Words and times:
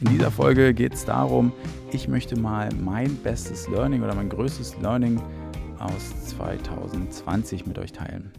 In 0.00 0.10
dieser 0.10 0.30
Folge 0.30 0.74
geht 0.74 0.92
es 0.92 1.06
darum, 1.06 1.54
ich 1.90 2.06
möchte 2.06 2.38
mal 2.38 2.68
mein 2.74 3.16
bestes 3.22 3.66
Learning 3.66 4.02
oder 4.02 4.14
mein 4.14 4.28
größtes 4.28 4.76
Learning 4.82 5.22
aus 5.78 6.26
2020 6.26 7.64
mit 7.64 7.78
euch 7.78 7.92
teilen. 7.92 8.30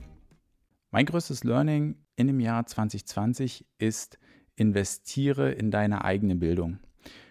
Mein 0.92 1.08
größtes 1.08 1.44
Learning 1.44 1.96
in 2.16 2.28
dem 2.28 2.40
Jahr 2.40 2.68
2020 2.68 3.66
ist, 3.80 4.20
investiere 4.56 5.52
in 5.52 5.72
deine 5.72 6.06
eigene 6.06 6.36
Bildung. 6.36 6.78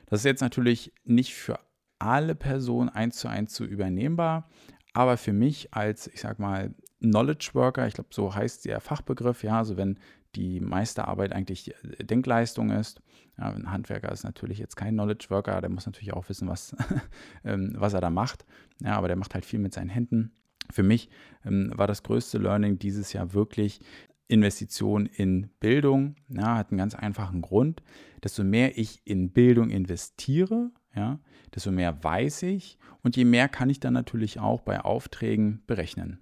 Das 0.06 0.20
ist 0.20 0.24
jetzt 0.24 0.40
natürlich 0.40 0.92
nicht 1.04 1.32
für 1.32 1.60
alle 2.00 2.34
Personen 2.34 2.88
eins 2.88 3.18
zu 3.18 3.28
eins 3.28 3.52
zu 3.52 3.64
übernehmbar, 3.64 4.50
aber 4.92 5.18
für 5.18 5.32
mich 5.32 5.72
als, 5.72 6.08
ich 6.08 6.20
sag 6.20 6.40
mal, 6.40 6.74
Knowledge 7.00 7.50
Worker, 7.52 7.86
ich 7.86 7.94
glaube, 7.94 8.10
so 8.12 8.34
heißt 8.34 8.64
der 8.64 8.80
Fachbegriff, 8.80 9.42
ja, 9.42 9.58
also 9.58 9.76
wenn 9.76 9.98
die 10.34 10.60
meiste 10.60 11.08
Arbeit 11.08 11.32
eigentlich 11.32 11.74
Denkleistung 12.00 12.70
ist. 12.70 13.00
Ja, 13.38 13.50
ein 13.50 13.70
Handwerker 13.70 14.12
ist 14.12 14.24
natürlich 14.24 14.58
jetzt 14.58 14.76
kein 14.76 14.94
Knowledge 14.94 15.26
Worker, 15.30 15.60
der 15.60 15.70
muss 15.70 15.86
natürlich 15.86 16.12
auch 16.12 16.28
wissen, 16.28 16.48
was, 16.48 16.76
ähm, 17.44 17.74
was 17.76 17.94
er 17.94 18.00
da 18.00 18.10
macht. 18.10 18.46
Ja, 18.82 18.96
aber 18.96 19.08
der 19.08 19.16
macht 19.16 19.34
halt 19.34 19.44
viel 19.44 19.58
mit 19.58 19.74
seinen 19.74 19.88
Händen. 19.88 20.32
Für 20.70 20.82
mich 20.82 21.08
ähm, 21.44 21.72
war 21.74 21.86
das 21.86 22.02
größte 22.02 22.38
Learning 22.38 22.78
dieses 22.78 23.12
Jahr 23.12 23.32
wirklich 23.32 23.80
Investition 24.28 25.06
in 25.06 25.48
Bildung. 25.60 26.16
Ja, 26.28 26.56
hat 26.56 26.70
einen 26.70 26.78
ganz 26.78 26.94
einfachen 26.94 27.42
Grund. 27.42 27.82
Desto 28.22 28.42
mehr 28.42 28.76
ich 28.76 29.02
in 29.04 29.30
Bildung 29.30 29.70
investiere, 29.70 30.70
ja, 30.94 31.20
desto 31.54 31.70
mehr 31.70 32.02
weiß 32.02 32.42
ich 32.44 32.78
und 33.02 33.16
je 33.16 33.24
mehr 33.24 33.48
kann 33.48 33.70
ich 33.70 33.80
dann 33.80 33.92
natürlich 33.92 34.40
auch 34.40 34.62
bei 34.62 34.80
Aufträgen 34.80 35.62
berechnen. 35.66 36.18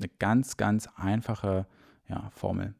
Eine 0.00 0.10
ganz, 0.18 0.56
ganz 0.56 0.88
einfache 0.96 1.66
ja, 2.08 2.30
Formel. 2.30 2.74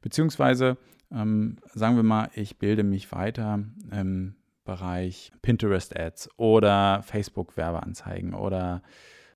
Beziehungsweise, 0.00 0.76
ähm, 1.10 1.56
sagen 1.74 1.96
wir 1.96 2.02
mal, 2.02 2.30
ich 2.34 2.58
bilde 2.58 2.82
mich 2.82 3.12
weiter 3.12 3.60
im 3.90 4.34
Bereich 4.64 5.32
Pinterest-Ads 5.42 6.30
oder 6.36 7.02
Facebook-Werbeanzeigen 7.02 8.34
oder 8.34 8.82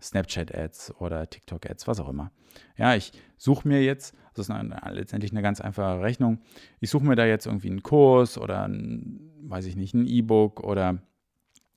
Snapchat-Ads 0.00 0.94
oder 1.00 1.28
TikTok-Ads, 1.28 1.88
was 1.88 1.98
auch 1.98 2.08
immer. 2.08 2.30
Ja, 2.76 2.94
ich 2.94 3.12
suche 3.36 3.66
mir 3.66 3.82
jetzt, 3.82 4.14
das 4.34 4.48
ist 4.48 4.50
eine, 4.50 4.78
letztendlich 4.92 5.32
eine 5.32 5.42
ganz 5.42 5.60
einfache 5.60 6.02
Rechnung, 6.02 6.41
ich 6.80 6.91
suche 6.91 7.04
mir 7.04 7.16
da 7.16 7.24
jetzt 7.24 7.46
irgendwie 7.46 7.70
einen 7.70 7.82
Kurs 7.82 8.38
oder, 8.38 8.69
ein, 8.69 9.32
weiß 9.42 9.66
ich 9.66 9.76
nicht, 9.76 9.94
ein 9.94 10.06
E-Book 10.06 10.62
oder 10.62 10.98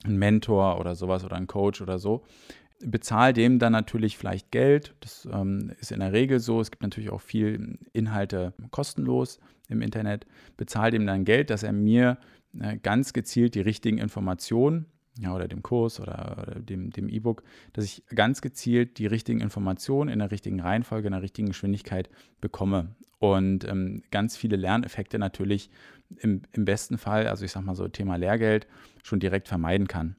einen 0.03 0.17
Mentor 0.17 0.80
oder 0.80 0.95
sowas 0.95 1.23
oder 1.23 1.38
einen 1.38 1.47
Coach 1.47 1.81
oder 1.81 1.97
so 1.97 2.25
bezahle 2.80 3.33
dem 3.33 3.59
dann 3.59 3.72
natürlich 3.72 4.17
vielleicht 4.17 4.52
Geld. 4.52 4.95
Das 5.00 5.28
ähm, 5.31 5.72
ist 5.80 5.92
in 5.92 6.00
der 6.00 6.14
Regel 6.14 6.39
so. 6.39 6.61
Es 6.61 6.72
gibt 6.72 6.83
natürlich 6.83 7.09
auch 7.09 7.22
viel 7.22 7.80
Inhalte 7.94 8.53
kostenlos 8.72 9.39
im 9.67 9.81
Internet. 9.81 10.25
Bezahle 10.58 10.92
dem 10.92 11.05
dann 11.05 11.25
Geld, 11.25 11.50
dass 11.50 11.64
er 11.64 11.73
mir 11.73 12.17
äh, 12.59 12.78
ganz 12.78 13.14
gezielt 13.14 13.55
die 13.55 13.61
richtigen 13.61 13.98
Informationen 13.98 14.86
ja, 15.20 15.33
oder 15.33 15.48
dem 15.48 15.64
Kurs 15.64 16.00
oder, 16.00 16.38
oder 16.42 16.59
dem, 16.59 16.92
dem 16.92 17.09
E-Book, 17.09 17.44
dass 17.73 17.86
ich 17.86 18.03
ganz 18.14 18.42
gezielt 18.42 19.00
die 19.00 19.08
richtigen 19.08 19.42
Informationen 19.42 20.09
in 20.09 20.20
der 20.20 20.31
richtigen 20.31 20.59
Reihenfolge, 20.59 21.08
in 21.08 21.14
der 21.14 21.22
richtigen 21.22 21.48
Geschwindigkeit 21.48 22.09
bekomme. 22.39 22.95
Und 23.20 23.67
ähm, 23.67 24.03
ganz 24.11 24.38
viele 24.38 24.58
Lerneffekte 24.58 25.17
natürlich 25.17 25.72
im, 26.17 26.44
im 26.52 26.66
besten 26.66 26.98
Fall, 26.98 27.28
also 27.28 27.45
ich 27.45 27.52
sage 27.52 27.66
mal 27.66 27.75
so 27.75 27.88
Thema 27.88 28.16
Lehrgeld, 28.16 28.67
schon 29.03 29.20
direkt 29.20 29.48
vermeiden 29.48 29.88
kann. 29.88 30.16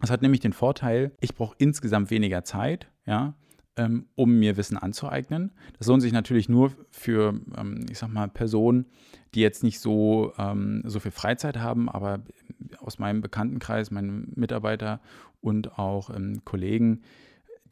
Das 0.00 0.10
hat 0.10 0.22
nämlich 0.22 0.40
den 0.40 0.52
Vorteil, 0.52 1.12
ich 1.20 1.34
brauche 1.34 1.54
insgesamt 1.58 2.10
weniger 2.10 2.44
Zeit, 2.44 2.88
ja, 3.06 3.34
ähm, 3.76 4.06
um 4.14 4.38
mir 4.38 4.56
Wissen 4.56 4.76
anzueignen. 4.76 5.52
Das 5.78 5.86
lohnt 5.86 6.02
sich 6.02 6.12
natürlich 6.12 6.48
nur 6.48 6.72
für, 6.90 7.40
ähm, 7.56 7.86
ich 7.90 7.98
sag 7.98 8.08
mal, 8.08 8.28
Personen, 8.28 8.86
die 9.34 9.40
jetzt 9.40 9.62
nicht 9.62 9.80
so, 9.80 10.32
ähm, 10.38 10.82
so 10.84 11.00
viel 11.00 11.10
Freizeit 11.10 11.58
haben, 11.58 11.88
aber 11.88 12.20
aus 12.78 12.98
meinem 12.98 13.20
Bekanntenkreis, 13.20 13.90
meine 13.90 14.24
Mitarbeiter 14.34 15.00
und 15.40 15.78
auch 15.78 16.10
Kollegen, 16.44 17.02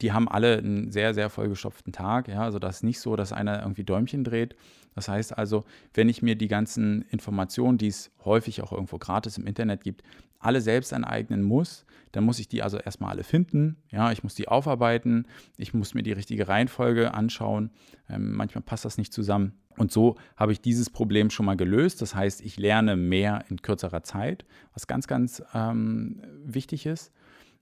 die 0.01 0.11
haben 0.11 0.27
alle 0.27 0.57
einen 0.57 0.91
sehr, 0.91 1.13
sehr 1.13 1.29
vollgestopften 1.29 1.93
Tag. 1.93 2.27
Ja, 2.27 2.41
also 2.43 2.59
das 2.59 2.77
ist 2.77 2.83
nicht 2.83 2.99
so, 2.99 3.15
dass 3.15 3.31
einer 3.31 3.61
irgendwie 3.61 3.83
Däumchen 3.83 4.23
dreht. 4.23 4.55
Das 4.95 5.07
heißt 5.07 5.37
also, 5.37 5.65
wenn 5.93 6.09
ich 6.09 6.21
mir 6.21 6.35
die 6.35 6.47
ganzen 6.47 7.03
Informationen, 7.03 7.77
die 7.77 7.87
es 7.87 8.11
häufig 8.25 8.61
auch 8.61 8.71
irgendwo 8.71 8.97
gratis 8.97 9.37
im 9.37 9.47
Internet 9.47 9.83
gibt, 9.83 10.03
alle 10.39 10.61
selbst 10.61 10.93
aneignen 10.93 11.41
muss, 11.41 11.85
dann 12.11 12.25
muss 12.25 12.39
ich 12.39 12.47
die 12.47 12.61
also 12.61 12.77
erstmal 12.77 13.11
alle 13.11 13.23
finden. 13.23 13.77
Ja, 13.89 14.11
ich 14.11 14.23
muss 14.23 14.35
die 14.35 14.47
aufarbeiten, 14.47 15.25
ich 15.57 15.73
muss 15.73 15.93
mir 15.93 16.03
die 16.03 16.11
richtige 16.11 16.47
Reihenfolge 16.47 17.13
anschauen. 17.13 17.71
Ähm, 18.09 18.33
manchmal 18.33 18.61
passt 18.61 18.85
das 18.85 18.97
nicht 18.97 19.13
zusammen. 19.13 19.53
Und 19.77 19.91
so 19.91 20.17
habe 20.35 20.51
ich 20.51 20.61
dieses 20.61 20.89
Problem 20.89 21.29
schon 21.31 21.45
mal 21.45 21.57
gelöst. 21.57 22.01
Das 22.01 22.13
heißt, 22.13 22.41
ich 22.41 22.57
lerne 22.57 22.95
mehr 22.95 23.45
in 23.49 23.61
kürzerer 23.61 24.03
Zeit, 24.03 24.45
was 24.73 24.85
ganz, 24.85 25.07
ganz 25.07 25.41
ähm, 25.55 26.21
wichtig 26.43 26.85
ist. 26.85 27.11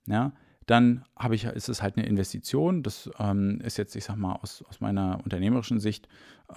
Ja, 0.07 0.33
dann 0.71 1.03
habe 1.17 1.35
ich, 1.35 1.43
ist 1.43 1.69
es 1.69 1.81
halt 1.81 1.97
eine 1.97 2.05
Investition. 2.05 2.81
Das 2.81 3.09
ähm, 3.19 3.59
ist 3.61 3.77
jetzt, 3.77 3.95
ich 3.95 4.05
sag 4.05 4.15
mal, 4.15 4.33
aus, 4.41 4.63
aus 4.69 4.79
meiner 4.79 5.19
unternehmerischen 5.23 5.79
Sicht, 5.79 6.07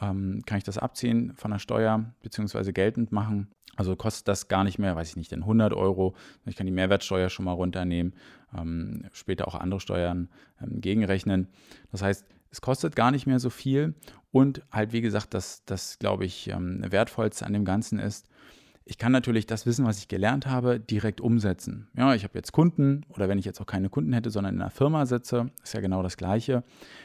ähm, 0.00 0.42
kann 0.46 0.58
ich 0.58 0.64
das 0.64 0.78
abziehen 0.78 1.32
von 1.34 1.50
der 1.50 1.58
Steuer 1.58 2.04
bzw. 2.22 2.72
geltend 2.72 3.10
machen. 3.10 3.48
Also 3.76 3.96
kostet 3.96 4.28
das 4.28 4.46
gar 4.46 4.62
nicht 4.62 4.78
mehr, 4.78 4.94
weiß 4.94 5.10
ich 5.10 5.16
nicht, 5.16 5.32
denn 5.32 5.40
100 5.40 5.72
Euro. 5.72 6.14
Ich 6.46 6.54
kann 6.54 6.66
die 6.66 6.72
Mehrwertsteuer 6.72 7.28
schon 7.28 7.44
mal 7.44 7.52
runternehmen, 7.52 8.14
ähm, 8.56 9.04
später 9.12 9.48
auch 9.48 9.56
andere 9.56 9.80
Steuern 9.80 10.28
ähm, 10.62 10.80
gegenrechnen. 10.80 11.48
Das 11.90 12.02
heißt, 12.02 12.24
es 12.52 12.60
kostet 12.60 12.94
gar 12.94 13.10
nicht 13.10 13.26
mehr 13.26 13.40
so 13.40 13.50
viel 13.50 13.94
und 14.30 14.62
halt, 14.70 14.92
wie 14.92 15.00
gesagt, 15.00 15.34
das, 15.34 15.64
das 15.64 15.98
glaube 15.98 16.24
ich, 16.24 16.48
ähm, 16.50 16.84
wertvollste 16.88 17.46
an 17.46 17.52
dem 17.52 17.64
Ganzen 17.64 17.98
ist, 17.98 18.28
ich 18.86 18.98
kann 18.98 19.12
natürlich 19.12 19.46
das 19.46 19.64
Wissen, 19.64 19.86
was 19.86 19.98
ich 19.98 20.08
gelernt 20.08 20.46
habe, 20.46 20.78
direkt 20.78 21.22
umsetzen. 21.22 21.88
Ja, 21.96 22.14
ich 22.14 22.22
habe 22.22 22.34
jetzt 22.34 22.52
Kunden 22.52 23.06
oder 23.08 23.30
wenn 23.30 23.38
ich 23.38 23.46
jetzt 23.46 23.60
auch 23.60 23.66
keine 23.66 23.88
Kunden 23.88 24.12
hätte, 24.12 24.30
sondern 24.30 24.54
in 24.54 24.60
einer 24.60 24.70
Firma 24.70 25.06
sitze, 25.06 25.50
ist 25.62 25.72
ja 25.72 25.80
genau 25.80 26.02
das 26.02 26.18
Gleiche, 26.18 26.64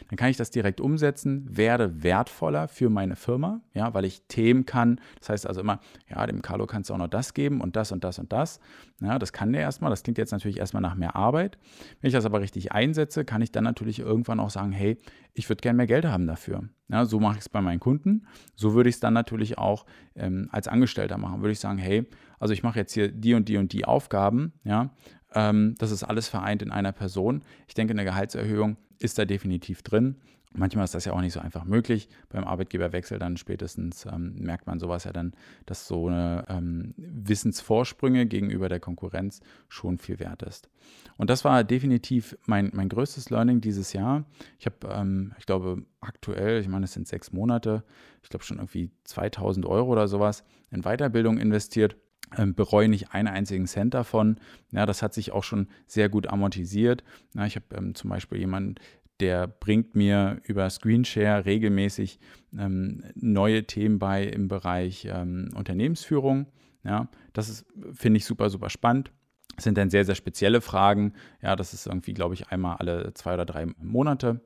dann 0.09 0.17
kann 0.17 0.29
ich 0.29 0.35
das 0.35 0.51
direkt 0.51 0.81
umsetzen, 0.81 1.45
werde 1.49 2.03
wertvoller 2.03 2.67
für 2.67 2.89
meine 2.89 3.15
Firma, 3.15 3.61
ja, 3.73 3.93
weil 3.93 4.03
ich 4.03 4.23
Themen 4.27 4.65
kann. 4.65 4.99
Das 5.19 5.29
heißt 5.29 5.47
also 5.47 5.61
immer, 5.61 5.79
ja, 6.09 6.25
dem 6.27 6.41
Carlo 6.41 6.67
kannst 6.67 6.89
du 6.89 6.93
auch 6.93 6.97
noch 6.97 7.07
das 7.07 7.33
geben 7.33 7.61
und 7.61 7.77
das 7.77 7.93
und 7.93 8.03
das 8.03 8.19
und 8.19 8.33
das. 8.33 8.59
Ja, 9.01 9.17
das 9.17 9.31
kann 9.31 9.53
der 9.53 9.61
erstmal. 9.61 9.89
Das 9.89 10.03
klingt 10.03 10.17
jetzt 10.17 10.31
natürlich 10.31 10.57
erstmal 10.57 10.81
nach 10.81 10.95
mehr 10.95 11.15
Arbeit. 11.15 11.57
Wenn 12.01 12.09
ich 12.09 12.13
das 12.13 12.25
aber 12.25 12.41
richtig 12.41 12.73
einsetze, 12.73 13.23
kann 13.23 13.41
ich 13.41 13.53
dann 13.53 13.63
natürlich 13.63 13.99
irgendwann 13.99 14.41
auch 14.41 14.49
sagen, 14.49 14.73
hey, 14.73 14.97
ich 15.33 15.47
würde 15.47 15.61
gerne 15.61 15.77
mehr 15.77 15.87
Geld 15.87 16.05
haben 16.05 16.27
dafür. 16.27 16.67
Ja, 16.89 17.05
so 17.05 17.19
mache 17.19 17.35
ich 17.35 17.41
es 17.41 17.49
bei 17.49 17.61
meinen 17.61 17.79
Kunden. 17.79 18.25
So 18.55 18.73
würde 18.73 18.89
ich 18.89 18.95
es 18.95 18.99
dann 18.99 19.13
natürlich 19.13 19.57
auch 19.57 19.85
ähm, 20.15 20.49
als 20.51 20.67
Angestellter 20.67 21.17
machen. 21.17 21.41
Würde 21.41 21.51
ich 21.51 21.59
sagen, 21.59 21.77
hey, 21.77 22.05
also 22.39 22.53
ich 22.53 22.63
mache 22.63 22.79
jetzt 22.79 22.93
hier 22.93 23.09
die 23.09 23.35
und 23.35 23.47
die 23.47 23.57
und 23.57 23.73
die 23.73 23.85
Aufgaben. 23.85 24.53
Ja, 24.63 24.89
ähm, 25.33 25.75
das 25.77 25.91
ist 25.91 26.03
alles 26.03 26.27
vereint 26.27 26.61
in 26.61 26.71
einer 26.71 26.91
Person. 26.91 27.43
Ich 27.67 27.75
denke, 27.75 27.93
eine 27.93 28.03
Gehaltserhöhung 28.03 28.77
ist 28.99 29.19
da 29.19 29.25
definitiv 29.25 29.83
drin. 29.83 30.15
Manchmal 30.51 30.85
ist 30.85 30.95
das 30.95 31.05
ja 31.05 31.13
auch 31.13 31.21
nicht 31.21 31.33
so 31.33 31.39
einfach 31.39 31.63
möglich. 31.63 32.09
Beim 32.29 32.43
Arbeitgeberwechsel 32.43 33.19
dann 33.19 33.37
spätestens 33.37 34.05
ähm, 34.05 34.33
merkt 34.39 34.65
man 34.65 34.79
sowas 34.79 35.03
ja 35.03 35.13
dann, 35.13 35.33
dass 35.67 35.87
so 35.87 36.07
eine 36.07 36.43
ähm, 36.49 36.95
Wissensvorsprünge 36.97 38.25
gegenüber 38.25 38.67
der 38.67 38.79
Konkurrenz 38.79 39.41
schon 39.67 39.99
viel 39.99 40.19
wert 40.19 40.41
ist. 40.41 40.69
Und 41.17 41.29
das 41.29 41.45
war 41.45 41.63
definitiv 41.63 42.35
mein, 42.47 42.71
mein 42.73 42.89
größtes 42.89 43.29
Learning 43.29 43.61
dieses 43.61 43.93
Jahr. 43.93 44.25
Ich 44.57 44.65
habe, 44.65 44.87
ähm, 44.91 45.33
ich 45.37 45.45
glaube, 45.45 45.83
aktuell, 46.01 46.59
ich 46.59 46.67
meine, 46.67 46.85
es 46.85 46.93
sind 46.93 47.07
sechs 47.07 47.31
Monate, 47.31 47.83
ich 48.23 48.29
glaube 48.29 48.43
schon 48.43 48.57
irgendwie 48.57 48.89
2000 49.03 49.67
Euro 49.67 49.91
oder 49.91 50.07
sowas 50.07 50.43
in 50.71 50.81
Weiterbildung 50.81 51.37
investiert. 51.37 51.95
Ähm, 52.37 52.53
bereue 52.53 52.89
nicht 52.89 53.11
einen 53.11 53.27
einzigen 53.27 53.65
Cent 53.65 53.95
davon. 53.95 54.39
Ja, 54.71 54.85
das 54.85 55.01
hat 55.01 55.15
sich 55.15 55.31
auch 55.31 55.43
schon 55.43 55.67
sehr 55.87 56.09
gut 56.09 56.27
amortisiert. 56.27 57.03
Ja, 57.33 57.45
ich 57.45 57.55
habe 57.55 57.65
ähm, 57.75 57.95
zum 57.95 58.11
Beispiel 58.11 58.37
jemanden, 58.37 58.75
der 59.19 59.47
bringt 59.47 59.95
mir 59.95 60.41
über 60.43 60.69
Screenshare 60.69 61.45
regelmäßig 61.45 62.19
ähm, 62.57 63.03
neue 63.15 63.65
Themen 63.65 63.99
bei 63.99 64.23
im 64.23 64.47
Bereich 64.47 65.05
ähm, 65.05 65.49
Unternehmensführung. 65.55 66.47
Ja, 66.83 67.09
das 67.33 67.65
finde 67.93 68.17
ich 68.17 68.25
super, 68.25 68.49
super 68.49 68.69
spannend. 68.69 69.11
Das 69.55 69.65
sind 69.65 69.77
dann 69.77 69.89
sehr, 69.89 70.05
sehr 70.05 70.15
spezielle 70.15 70.61
Fragen. 70.61 71.13
Ja, 71.41 71.55
das 71.55 71.73
ist 71.73 71.85
irgendwie, 71.85 72.13
glaube 72.13 72.33
ich, 72.33 72.47
einmal 72.49 72.77
alle 72.77 73.13
zwei 73.13 73.33
oder 73.33 73.45
drei 73.45 73.65
Monate. 73.77 74.41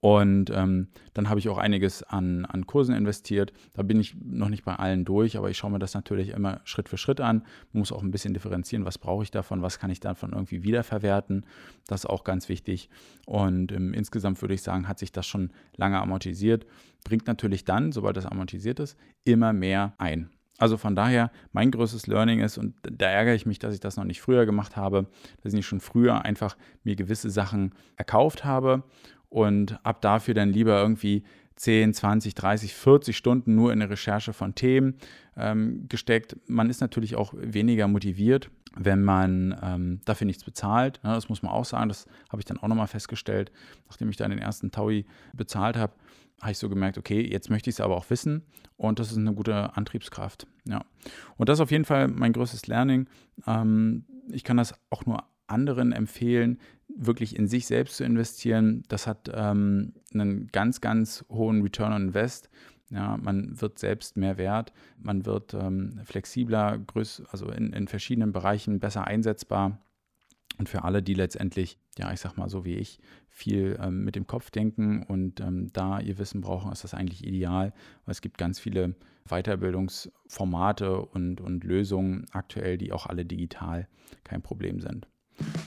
Und 0.00 0.50
ähm, 0.50 0.88
dann 1.14 1.28
habe 1.28 1.40
ich 1.40 1.48
auch 1.48 1.58
einiges 1.58 2.02
an, 2.02 2.44
an 2.44 2.66
Kursen 2.66 2.94
investiert. 2.94 3.52
Da 3.72 3.82
bin 3.82 3.98
ich 3.98 4.14
noch 4.22 4.50
nicht 4.50 4.64
bei 4.64 4.76
allen 4.76 5.04
durch, 5.04 5.36
aber 5.36 5.50
ich 5.50 5.56
schaue 5.56 5.70
mir 5.70 5.78
das 5.78 5.94
natürlich 5.94 6.30
immer 6.30 6.60
Schritt 6.64 6.88
für 6.88 6.98
Schritt 6.98 7.20
an. 7.20 7.44
Muss 7.72 7.92
auch 7.92 8.02
ein 8.02 8.10
bisschen 8.10 8.34
differenzieren, 8.34 8.84
was 8.84 8.98
brauche 8.98 9.22
ich 9.22 9.30
davon, 9.30 9.62
was 9.62 9.78
kann 9.78 9.90
ich 9.90 10.00
davon 10.00 10.32
irgendwie 10.32 10.62
wiederverwerten. 10.62 11.46
Das 11.86 12.02
ist 12.02 12.10
auch 12.10 12.24
ganz 12.24 12.48
wichtig. 12.48 12.90
Und 13.24 13.72
ähm, 13.72 13.94
insgesamt 13.94 14.40
würde 14.42 14.54
ich 14.54 14.62
sagen, 14.62 14.86
hat 14.86 14.98
sich 14.98 15.12
das 15.12 15.26
schon 15.26 15.50
lange 15.76 16.00
amortisiert. 16.00 16.66
Bringt 17.04 17.26
natürlich 17.26 17.64
dann, 17.64 17.90
sobald 17.90 18.16
das 18.16 18.26
amortisiert 18.26 18.80
ist, 18.80 18.98
immer 19.24 19.52
mehr 19.52 19.94
ein. 19.96 20.30
Also 20.58 20.78
von 20.78 20.96
daher, 20.96 21.30
mein 21.52 21.70
größtes 21.70 22.06
Learning 22.06 22.40
ist, 22.40 22.56
und 22.56 22.74
da 22.82 23.06
ärgere 23.06 23.34
ich 23.34 23.44
mich, 23.44 23.58
dass 23.58 23.74
ich 23.74 23.80
das 23.80 23.96
noch 23.96 24.04
nicht 24.04 24.22
früher 24.22 24.46
gemacht 24.46 24.76
habe, 24.76 25.06
dass 25.42 25.52
ich 25.52 25.56
nicht 25.56 25.66
schon 25.66 25.80
früher 25.80 26.24
einfach 26.24 26.56
mir 26.82 26.96
gewisse 26.96 27.28
Sachen 27.28 27.74
erkauft 27.96 28.44
habe 28.44 28.82
und 29.36 29.78
ab 29.84 30.00
dafür 30.00 30.32
dann 30.32 30.48
lieber 30.48 30.80
irgendwie 30.80 31.22
10, 31.56 31.92
20, 31.92 32.34
30, 32.34 32.72
40 32.72 33.14
Stunden 33.14 33.54
nur 33.54 33.70
in 33.70 33.82
eine 33.82 33.90
Recherche 33.90 34.32
von 34.32 34.54
Themen 34.54 34.94
ähm, 35.36 35.84
gesteckt. 35.90 36.38
Man 36.46 36.70
ist 36.70 36.80
natürlich 36.80 37.16
auch 37.16 37.34
weniger 37.36 37.86
motiviert, 37.86 38.50
wenn 38.78 39.02
man 39.02 39.54
ähm, 39.62 40.00
dafür 40.06 40.26
nichts 40.26 40.42
bezahlt. 40.42 41.00
Ja, 41.04 41.14
das 41.14 41.28
muss 41.28 41.42
man 41.42 41.52
auch 41.52 41.66
sagen. 41.66 41.90
Das 41.90 42.06
habe 42.30 42.40
ich 42.40 42.46
dann 42.46 42.56
auch 42.56 42.68
nochmal 42.68 42.86
festgestellt, 42.86 43.52
nachdem 43.90 44.08
ich 44.08 44.16
dann 44.16 44.30
den 44.30 44.38
ersten 44.38 44.70
Taui 44.70 45.04
bezahlt 45.34 45.76
habe 45.76 45.92
habe 46.42 46.52
ich 46.52 46.58
so 46.58 46.68
gemerkt, 46.68 46.98
okay, 46.98 47.26
jetzt 47.26 47.48
möchte 47.48 47.70
ich 47.70 47.76
es 47.76 47.80
aber 47.80 47.96
auch 47.96 48.10
wissen 48.10 48.42
und 48.76 48.98
das 48.98 49.10
ist 49.10 49.16
eine 49.16 49.32
gute 49.32 49.74
Antriebskraft. 49.74 50.46
Ja. 50.66 50.84
Und 51.38 51.48
das 51.48 51.58
ist 51.58 51.62
auf 51.62 51.70
jeden 51.70 51.86
Fall 51.86 52.08
mein 52.08 52.34
größtes 52.34 52.66
Learning. 52.66 53.08
Ähm, 53.46 54.04
ich 54.30 54.44
kann 54.44 54.58
das 54.58 54.74
auch 54.90 55.06
nur 55.06 55.24
anderen 55.46 55.92
empfehlen, 55.92 56.58
wirklich 56.96 57.36
in 57.36 57.46
sich 57.46 57.66
selbst 57.66 57.96
zu 57.96 58.04
investieren. 58.04 58.82
Das 58.88 59.06
hat 59.06 59.30
ähm, 59.32 59.94
einen 60.12 60.48
ganz, 60.48 60.80
ganz 60.80 61.24
hohen 61.28 61.62
Return 61.62 61.92
on 61.92 62.02
Invest. 62.08 62.48
Ja, 62.90 63.16
man 63.16 63.60
wird 63.60 63.78
selbst 63.80 64.16
mehr 64.16 64.38
wert, 64.38 64.72
man 64.98 65.26
wird 65.26 65.54
ähm, 65.54 66.00
flexibler, 66.04 66.78
größ 66.78 67.24
also 67.32 67.50
in, 67.50 67.72
in 67.72 67.88
verschiedenen 67.88 68.32
Bereichen 68.32 68.78
besser 68.78 69.06
einsetzbar. 69.06 69.80
Und 70.58 70.68
für 70.68 70.84
alle, 70.84 71.02
die 71.02 71.14
letztendlich, 71.14 71.78
ja, 71.98 72.12
ich 72.12 72.20
sag 72.20 72.36
mal 72.36 72.48
so 72.48 72.64
wie 72.64 72.76
ich, 72.76 73.00
viel 73.28 73.76
ähm, 73.82 74.04
mit 74.04 74.14
dem 74.14 74.26
Kopf 74.26 74.50
denken 74.50 75.02
und 75.02 75.40
ähm, 75.40 75.70
da 75.72 75.98
ihr 75.98 76.16
Wissen 76.18 76.40
brauchen, 76.40 76.72
ist 76.72 76.84
das 76.84 76.94
eigentlich 76.94 77.26
ideal, 77.26 77.74
weil 78.04 78.12
es 78.12 78.22
gibt 78.22 78.38
ganz 78.38 78.58
viele 78.58 78.94
Weiterbildungsformate 79.28 81.00
und, 81.00 81.40
und 81.40 81.64
Lösungen 81.64 82.26
aktuell, 82.30 82.78
die 82.78 82.92
auch 82.92 83.06
alle 83.06 83.24
digital 83.24 83.88
kein 84.24 84.42
Problem 84.42 84.80
sind. 84.80 85.08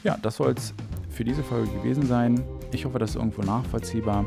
Ja, 0.04 0.18
das 0.18 0.38
soll 0.38 0.54
es 0.54 0.74
für 1.10 1.24
diese 1.24 1.44
Folge 1.44 1.72
gewesen 1.72 2.06
sein. 2.06 2.42
Ich 2.72 2.86
hoffe, 2.86 3.00
das 3.00 3.12
ist 3.12 3.16
irgendwo 3.18 3.42
nachvollziehbar 3.42 4.26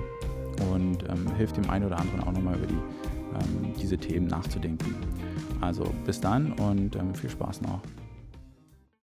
und 0.73 1.09
ähm, 1.09 1.35
hilft 1.37 1.57
dem 1.57 1.69
einen 1.71 1.87
oder 1.87 1.99
anderen 1.99 2.21
auch 2.23 2.33
nochmal 2.33 2.57
über 2.57 2.67
die, 2.67 2.75
ähm, 2.75 3.75
diese 3.81 3.97
Themen 3.97 4.27
nachzudenken. 4.27 4.95
Also 5.61 5.85
bis 6.05 6.21
dann 6.21 6.53
und 6.53 6.97
ähm, 6.97 7.15
viel 7.15 7.31
Spaß 7.31 7.63
noch. 7.63 7.81